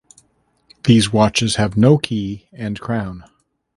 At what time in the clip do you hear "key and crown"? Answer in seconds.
1.99-3.23